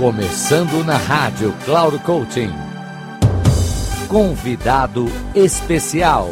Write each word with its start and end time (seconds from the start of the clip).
Começando 0.00 0.82
na 0.82 0.96
rádio 0.96 1.52
Cloud 1.66 1.98
Coaching. 2.04 2.48
Convidado 4.08 5.04
especial 5.34 6.30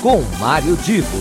com 0.00 0.22
Mário 0.40 0.74
Divo. 0.78 1.18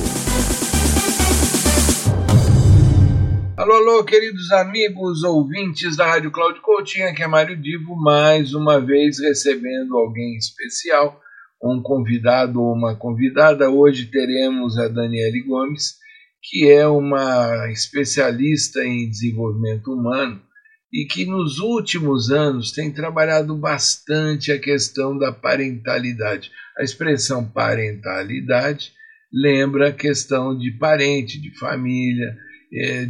Alô, 3.58 3.74
alô, 3.74 4.04
queridos 4.06 4.50
amigos 4.54 5.24
ouvintes 5.26 5.98
da 5.98 6.08
Rádio 6.08 6.32
Cloud 6.32 6.62
Coaching, 6.62 7.02
aqui 7.02 7.22
é 7.22 7.28
Mário 7.28 7.62
Divo, 7.62 7.98
mais 7.98 8.54
uma 8.54 8.80
vez 8.80 9.20
recebendo 9.20 9.98
alguém 9.98 10.38
especial, 10.38 11.20
um 11.62 11.82
convidado 11.82 12.62
ou 12.62 12.74
uma 12.74 12.96
convidada. 12.96 13.70
Hoje 13.70 14.06
teremos 14.06 14.78
a 14.78 14.88
Daniele 14.88 15.44
Gomes, 15.44 15.96
que 16.42 16.72
é 16.72 16.88
uma 16.88 17.70
especialista 17.70 18.86
em 18.86 19.10
desenvolvimento 19.10 19.92
humano 19.92 20.50
e 20.94 21.06
que 21.06 21.26
nos 21.26 21.60
últimos 21.60 22.30
anos 22.30 22.72
tem 22.72 22.92
trabalhado 22.92 23.56
bastante 23.56 24.52
a 24.52 24.60
questão 24.60 25.18
da 25.18 25.32
parentalidade. 25.32 26.52
A 26.78 26.84
expressão 26.84 27.48
parentalidade 27.48 28.92
lembra 29.32 29.90
a 29.90 29.94
questão 29.94 30.58
de 30.58 30.72
parente, 30.72 31.40
de 31.40 31.58
família, 31.58 32.36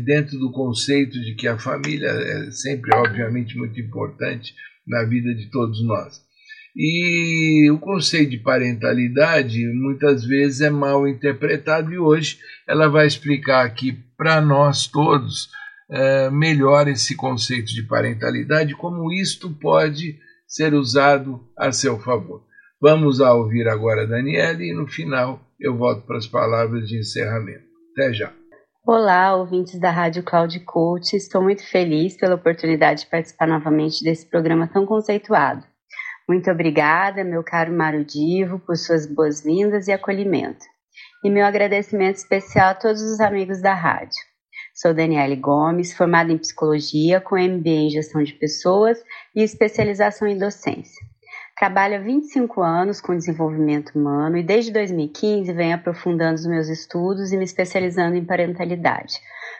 dentro 0.03 0.37
do 0.37 0.51
conceito 0.51 1.19
de 1.19 1.35
que 1.35 1.47
a 1.47 1.57
família 1.57 2.07
é 2.07 2.51
sempre, 2.51 2.95
obviamente, 2.95 3.57
muito 3.57 3.79
importante 3.79 4.53
na 4.87 5.03
vida 5.03 5.33
de 5.33 5.49
todos 5.49 5.83
nós. 5.83 6.21
E 6.75 7.69
o 7.69 7.77
conceito 7.77 8.29
de 8.29 8.37
parentalidade 8.37 9.65
muitas 9.73 10.23
vezes 10.23 10.61
é 10.61 10.69
mal 10.69 11.07
interpretado 11.07 11.91
e 11.91 11.97
hoje 11.97 12.39
ela 12.67 12.87
vai 12.87 13.05
explicar 13.05 13.65
aqui 13.65 13.97
para 14.15 14.39
nós 14.39 14.87
todos 14.87 15.49
melhor 16.31 16.87
esse 16.87 17.15
conceito 17.15 17.67
de 17.67 17.83
parentalidade, 17.83 18.75
como 18.75 19.11
isto 19.11 19.49
pode 19.49 20.17
ser 20.47 20.73
usado 20.73 21.39
a 21.57 21.71
seu 21.71 21.99
favor. 21.99 22.43
Vamos 22.81 23.21
a 23.21 23.33
ouvir 23.33 23.67
agora 23.67 24.03
a 24.03 24.07
Daniele 24.07 24.71
e 24.71 24.73
no 24.73 24.87
final 24.87 25.39
eu 25.59 25.77
volto 25.77 26.05
para 26.05 26.17
as 26.17 26.25
palavras 26.25 26.87
de 26.87 26.97
encerramento. 26.97 27.65
Até 27.93 28.13
já. 28.13 28.33
Olá, 28.83 29.35
ouvintes 29.35 29.79
da 29.79 29.91
Rádio 29.91 30.23
Cloud 30.23 30.59
Coach. 30.61 31.15
Estou 31.15 31.43
muito 31.43 31.63
feliz 31.69 32.17
pela 32.17 32.35
oportunidade 32.35 33.01
de 33.01 33.09
participar 33.11 33.47
novamente 33.47 34.03
desse 34.03 34.27
programa 34.27 34.67
tão 34.67 34.85
conceituado. 34.87 35.63
Muito 36.27 36.49
obrigada, 36.49 37.23
meu 37.23 37.43
caro 37.43 37.71
Mário 37.71 38.03
Divo, 38.03 38.57
por 38.59 38.75
suas 38.75 39.05
boas-vindas 39.05 39.87
e 39.87 39.91
acolhimento. 39.91 40.65
E 41.23 41.29
meu 41.29 41.45
agradecimento 41.45 42.15
especial 42.15 42.69
a 42.69 42.75
todos 42.75 43.01
os 43.01 43.19
amigos 43.19 43.61
da 43.61 43.75
rádio. 43.75 44.17
Sou 44.81 44.95
Daniele 44.95 45.35
Gomes, 45.35 45.93
formada 45.93 46.31
em 46.31 46.39
psicologia, 46.39 47.21
com 47.21 47.35
MBA 47.35 47.69
em 47.69 47.89
gestão 47.91 48.23
de 48.23 48.33
pessoas 48.33 48.97
e 49.35 49.43
especialização 49.43 50.27
em 50.27 50.35
docência. 50.35 51.05
Trabalho 51.55 51.97
há 51.97 51.99
25 51.99 52.63
anos 52.63 52.99
com 52.99 53.15
desenvolvimento 53.15 53.91
humano 53.93 54.37
e 54.37 54.43
desde 54.43 54.73
2015 54.73 55.53
venho 55.53 55.75
aprofundando 55.75 56.33
os 56.33 56.47
meus 56.47 56.67
estudos 56.67 57.31
e 57.31 57.37
me 57.37 57.43
especializando 57.43 58.15
em 58.15 58.25
parentalidade, 58.25 59.19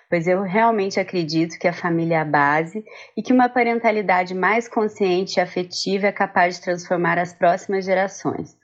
pois 0.10 0.26
eu 0.26 0.42
realmente 0.42 1.00
acredito 1.00 1.60
que 1.60 1.68
a 1.68 1.74
família 1.74 2.16
é 2.16 2.22
a 2.22 2.26
base 2.26 2.84
e 3.16 3.22
que 3.22 3.32
uma 3.32 3.48
parentalidade 3.48 4.34
mais 4.34 4.68
consciente 4.68 5.38
e 5.38 5.40
afetiva 5.40 6.08
é 6.08 6.12
capaz 6.12 6.56
de 6.56 6.62
transformar 6.64 7.20
as 7.20 7.32
próximas 7.32 7.86
gerações. 7.86 8.58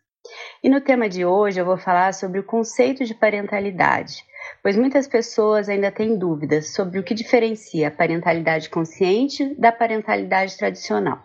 E 0.64 0.70
no 0.72 0.82
tema 0.82 1.08
de 1.08 1.24
hoje 1.24 1.62
eu 1.62 1.66
vou 1.66 1.78
falar 1.78 2.16
sobre 2.16 2.40
o 2.40 2.44
conceito 2.44 3.06
de 3.06 3.14
parentalidade, 3.14 4.26
pois 4.62 4.78
muitas 4.78 5.08
pessoas 5.08 5.70
ainda 5.70 5.92
têm 5.92 6.18
dúvidas 6.18 6.74
sobre 6.74 7.00
o 7.00 7.04
que 7.04 7.14
diferencia 7.14 7.88
a 7.88 7.92
parentalidade 7.92 8.70
consciente 8.70 9.56
da 9.56 9.72
parentalidade 9.72 10.58
tradicional. 10.58 11.24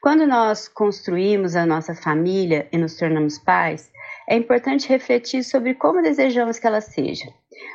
Quando 0.00 0.26
nós 0.26 0.68
construímos 0.68 1.56
a 1.56 1.66
nossa 1.66 1.94
família 1.94 2.68
e 2.70 2.78
nos 2.78 2.96
tornamos 2.96 3.38
pais, 3.38 3.90
é 4.28 4.36
importante 4.36 4.88
refletir 4.88 5.42
sobre 5.44 5.74
como 5.74 6.02
desejamos 6.02 6.58
que 6.58 6.66
ela 6.66 6.80
seja. 6.80 7.26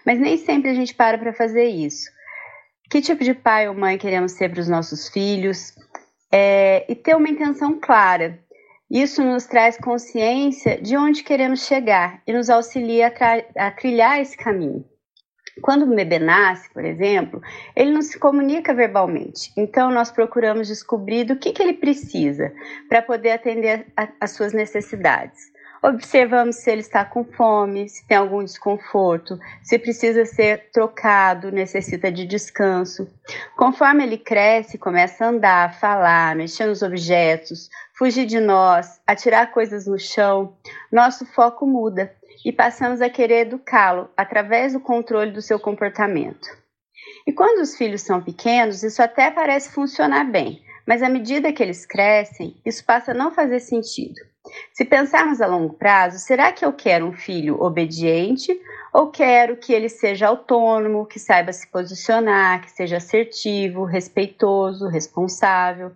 Mas 0.06 0.20
nem 0.20 0.38
sempre 0.38 0.70
a 0.70 0.74
gente 0.74 0.94
para 0.94 1.18
para 1.18 1.34
fazer 1.34 1.66
isso. 1.66 2.10
Que 2.90 3.02
tipo 3.02 3.24
de 3.24 3.34
pai 3.34 3.68
ou 3.68 3.74
mãe 3.74 3.98
queremos 3.98 4.34
ser 4.34 4.50
para 4.50 4.60
os 4.60 4.68
nossos 4.68 5.10
filhos? 5.10 5.74
É, 6.32 6.86
e 6.90 6.96
ter 6.96 7.16
uma 7.16 7.30
intenção 7.30 7.80
clara 7.80 8.40
isso 8.92 9.24
nos 9.24 9.46
traz 9.46 9.78
consciência 9.78 10.82
de 10.82 10.98
onde 10.98 11.24
queremos 11.24 11.66
chegar 11.66 12.22
e 12.28 12.34
nos 12.34 12.50
auxilia 12.50 13.08
a, 13.08 13.68
a 13.68 13.72
trilhar 13.72 14.20
esse 14.20 14.36
caminho. 14.36 14.84
Quando 15.62 15.84
o 15.84 15.96
bebê 15.96 16.20
nasce, 16.20 16.70
por 16.74 16.84
exemplo, 16.84 17.42
ele 17.74 17.92
não 17.92 18.02
se 18.02 18.20
comunica 18.20 18.74
verbalmente, 18.74 19.54
então 19.56 19.90
nós 19.92 20.12
procuramos 20.12 20.68
descobrir 20.68 21.24
do 21.24 21.38
que, 21.38 21.54
que 21.54 21.64
ele 21.64 21.74
precisa 21.74 22.54
para 22.90 23.02
poder 23.02 23.32
atender 23.32 23.88
às 24.20 24.32
suas 24.32 24.52
necessidades. 24.52 25.40
Observamos 25.84 26.58
se 26.58 26.70
ele 26.70 26.82
está 26.82 27.04
com 27.04 27.24
fome, 27.24 27.90
se 27.90 28.06
tem 28.06 28.16
algum 28.16 28.44
desconforto, 28.44 29.40
se 29.64 29.80
precisa 29.80 30.26
ser 30.26 30.70
trocado, 30.72 31.52
necessita 31.52 32.12
de 32.12 32.24
descanso. 32.24 33.12
Conforme 33.58 34.04
ele 34.04 34.20
cresce, 34.20 34.78
começa 34.78 35.26
a 35.26 35.30
andar, 35.30 35.80
falar, 35.80 36.36
mexer 36.36 36.68
nos 36.68 36.84
objetos, 36.84 37.68
fugir 37.98 38.28
de 38.28 38.40
nós, 38.40 39.02
atirar 39.08 39.52
coisas 39.52 39.88
no 39.88 39.98
chão, 39.98 40.56
nosso 40.92 41.26
foco 41.26 41.66
muda 41.66 42.14
e 42.46 42.52
passamos 42.52 43.02
a 43.02 43.10
querer 43.10 43.48
educá-lo 43.48 44.08
através 44.16 44.74
do 44.74 44.80
controle 44.80 45.32
do 45.32 45.42
seu 45.42 45.60
comportamento. 45.60 46.48
E 47.26 47.34
quando 47.34 47.60
os 47.60 47.76
filhos 47.76 48.04
são 48.04 48.22
pequenos, 48.22 48.84
isso 48.84 49.02
até 49.02 49.32
parece 49.32 49.72
funcionar 49.72 50.26
bem, 50.26 50.64
mas 50.88 51.02
à 51.02 51.10
medida 51.10 51.52
que 51.52 51.64
eles 51.64 51.88
crescem, 51.88 52.56
isso 52.64 52.86
passa 52.86 53.14
a 53.14 53.16
não 53.16 53.32
fazer 53.32 53.60
sentido. 53.60 54.31
Se 54.74 54.86
pensarmos 54.86 55.42
a 55.42 55.48
longo 55.48 55.74
prazo, 55.74 56.18
será 56.20 56.52
que 56.52 56.66
eu 56.66 56.74
quero 56.74 57.06
um 57.06 57.14
filho 57.14 57.62
obediente 57.62 58.52
ou 58.94 59.10
quero 59.10 59.58
que 59.58 59.74
ele 59.74 59.90
seja 59.90 60.28
autônomo, 60.28 61.06
que 61.06 61.20
saiba 61.20 61.54
se 61.54 61.68
posicionar, 61.68 62.62
que 62.62 62.72
seja 62.72 62.98
assertivo, 62.98 63.86
respeitoso, 63.86 64.88
responsável? 64.88 65.92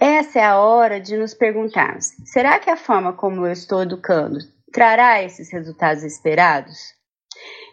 Essa 0.00 0.40
é 0.40 0.44
a 0.44 0.58
hora 0.58 1.00
de 1.00 1.16
nos 1.16 1.32
perguntarmos: 1.32 2.06
será 2.24 2.58
que 2.58 2.68
a 2.68 2.76
forma 2.76 3.12
como 3.12 3.46
eu 3.46 3.52
estou 3.52 3.82
educando 3.82 4.38
trará 4.72 5.22
esses 5.22 5.52
resultados 5.52 6.02
esperados? 6.02 6.94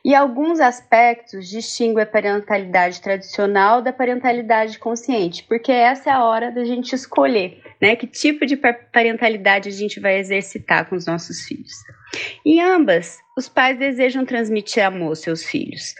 E 0.05 0.15
alguns 0.15 0.59
aspectos 0.59 1.49
distinguem 1.49 2.03
a 2.03 2.07
parentalidade 2.07 3.01
tradicional 3.01 3.81
da 3.81 3.91
parentalidade 3.91 4.79
consciente, 4.79 5.43
porque 5.43 5.71
essa 5.71 6.09
é 6.09 6.13
a 6.13 6.23
hora 6.23 6.51
da 6.51 6.63
gente 6.63 6.93
escolher 6.93 7.61
né, 7.81 7.95
que 7.95 8.07
tipo 8.07 8.45
de 8.45 8.57
parentalidade 8.57 9.69
a 9.69 9.71
gente 9.71 9.99
vai 9.99 10.17
exercitar 10.19 10.87
com 10.87 10.95
os 10.95 11.05
nossos 11.05 11.45
filhos. 11.45 11.73
Em 12.45 12.61
ambas, 12.61 13.17
os 13.37 13.47
pais 13.47 13.77
desejam 13.77 14.25
transmitir 14.25 14.83
amor 14.83 15.09
aos 15.09 15.19
seus 15.19 15.43
filhos, 15.43 15.95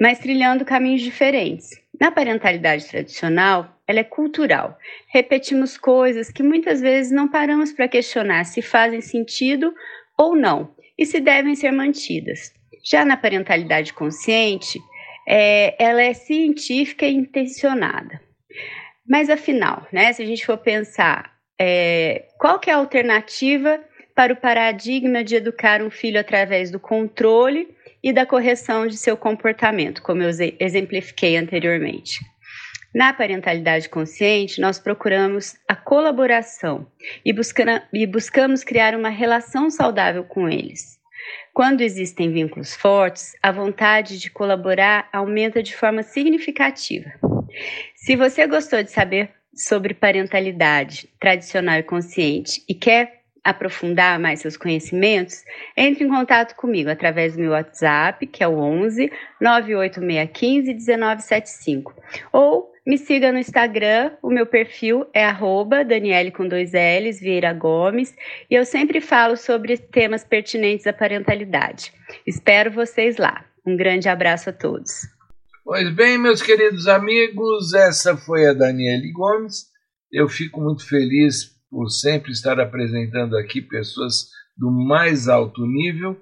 mas 0.00 0.18
trilhando 0.18 0.64
caminhos 0.64 1.02
diferentes. 1.02 1.70
Na 2.00 2.12
parentalidade 2.12 2.86
tradicional, 2.86 3.76
ela 3.86 4.00
é 4.00 4.04
cultural. 4.04 4.78
Repetimos 5.08 5.76
coisas 5.76 6.30
que 6.30 6.42
muitas 6.42 6.80
vezes 6.80 7.10
não 7.10 7.26
paramos 7.26 7.72
para 7.72 7.88
questionar 7.88 8.44
se 8.44 8.62
fazem 8.62 9.00
sentido 9.00 9.74
ou 10.16 10.36
não 10.36 10.74
e 10.96 11.04
se 11.04 11.18
devem 11.18 11.56
ser 11.56 11.72
mantidas. 11.72 12.52
Já 12.84 13.04
na 13.04 13.16
parentalidade 13.16 13.92
consciente, 13.92 14.78
é, 15.26 15.74
ela 15.82 16.02
é 16.02 16.12
científica 16.12 17.06
e 17.06 17.14
intencionada. 17.14 18.20
Mas 19.08 19.30
afinal, 19.30 19.86
né, 19.92 20.12
se 20.12 20.22
a 20.22 20.26
gente 20.26 20.44
for 20.44 20.58
pensar, 20.58 21.32
é, 21.58 22.26
qual 22.38 22.58
que 22.58 22.70
é 22.70 22.74
a 22.74 22.76
alternativa 22.76 23.80
para 24.14 24.32
o 24.32 24.36
paradigma 24.36 25.22
de 25.22 25.36
educar 25.36 25.80
um 25.80 25.90
filho 25.90 26.20
através 26.20 26.70
do 26.70 26.80
controle 26.80 27.68
e 28.02 28.12
da 28.12 28.26
correção 28.26 28.86
de 28.86 28.96
seu 28.96 29.16
comportamento, 29.16 30.02
como 30.02 30.22
eu 30.22 30.30
exemplifiquei 30.58 31.36
anteriormente. 31.36 32.18
Na 32.94 33.12
parentalidade 33.12 33.88
consciente, 33.88 34.60
nós 34.60 34.78
procuramos 34.78 35.56
a 35.68 35.76
colaboração 35.76 36.86
e, 37.24 37.32
e 37.92 38.06
buscamos 38.06 38.64
criar 38.64 38.94
uma 38.94 39.08
relação 39.08 39.70
saudável 39.70 40.24
com 40.24 40.48
eles. 40.48 40.98
Quando 41.52 41.82
existem 41.82 42.32
vínculos 42.32 42.74
fortes, 42.74 43.36
a 43.42 43.52
vontade 43.52 44.18
de 44.18 44.30
colaborar 44.30 45.08
aumenta 45.12 45.62
de 45.62 45.76
forma 45.76 46.02
significativa. 46.02 47.10
Se 47.94 48.16
você 48.16 48.46
gostou 48.46 48.82
de 48.82 48.90
saber 48.90 49.30
sobre 49.54 49.94
parentalidade 49.94 51.08
tradicional 51.18 51.78
e 51.78 51.82
consciente 51.82 52.62
e 52.68 52.74
quer 52.74 53.18
aprofundar 53.42 54.18
mais 54.18 54.40
seus 54.40 54.56
conhecimentos, 54.56 55.42
entre 55.76 56.04
em 56.04 56.08
contato 56.08 56.54
comigo 56.54 56.90
através 56.90 57.34
do 57.34 57.40
meu 57.40 57.52
WhatsApp, 57.52 58.26
que 58.26 58.44
é 58.44 58.48
o 58.48 58.58
11 58.58 59.10
98615 59.40 60.74
1975, 60.74 61.94
ou 62.32 62.72
me 62.86 62.96
siga 62.96 63.30
no 63.30 63.38
Instagram, 63.38 64.12
o 64.22 64.30
meu 64.30 64.46
perfil 64.46 65.06
é 65.12 65.24
arroba 65.24 65.84
Daniele 65.84 66.30
com 66.30 66.48
dois 66.48 66.72
L's, 66.72 67.20
Vieira 67.20 67.52
Gomes, 67.52 68.14
e 68.50 68.54
eu 68.54 68.64
sempre 68.64 69.00
falo 69.00 69.36
sobre 69.36 69.76
temas 69.76 70.24
pertinentes 70.24 70.86
à 70.86 70.92
parentalidade. 70.92 71.92
Espero 72.26 72.70
vocês 72.70 73.18
lá. 73.18 73.44
Um 73.66 73.76
grande 73.76 74.08
abraço 74.08 74.48
a 74.48 74.54
todos. 74.54 75.17
Pois 75.70 75.94
bem, 75.94 76.16
meus 76.16 76.40
queridos 76.40 76.88
amigos, 76.88 77.74
essa 77.74 78.16
foi 78.16 78.46
a 78.46 78.54
Daniele 78.54 79.12
Gomes. 79.12 79.66
Eu 80.10 80.26
fico 80.26 80.62
muito 80.62 80.88
feliz 80.88 81.54
por 81.70 81.90
sempre 81.90 82.32
estar 82.32 82.58
apresentando 82.58 83.36
aqui 83.36 83.60
pessoas 83.60 84.30
do 84.56 84.70
mais 84.70 85.28
alto 85.28 85.66
nível 85.66 86.16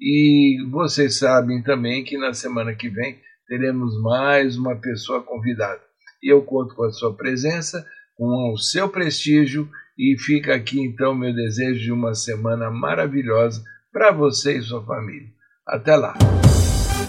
e 0.00 0.64
vocês 0.70 1.18
sabem 1.18 1.60
também 1.64 2.04
que 2.04 2.16
na 2.16 2.32
semana 2.32 2.76
que 2.76 2.88
vem 2.88 3.18
teremos 3.48 4.00
mais 4.00 4.56
uma 4.56 4.76
pessoa 4.76 5.20
convidada. 5.20 5.80
E 6.22 6.32
eu 6.32 6.40
conto 6.42 6.76
com 6.76 6.84
a 6.84 6.92
sua 6.92 7.12
presença, 7.12 7.84
com 8.16 8.52
o 8.52 8.56
seu 8.56 8.88
prestígio 8.88 9.68
e 9.98 10.16
fica 10.16 10.54
aqui 10.54 10.80
então 10.80 11.12
meu 11.12 11.34
desejo 11.34 11.80
de 11.80 11.90
uma 11.90 12.14
semana 12.14 12.70
maravilhosa 12.70 13.64
para 13.92 14.12
você 14.12 14.58
e 14.58 14.62
sua 14.62 14.86
família. 14.86 15.28
Até 15.66 15.96
lá. 15.96 16.14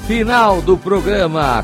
Final 0.07 0.59
do 0.59 0.75
programa 0.75 1.63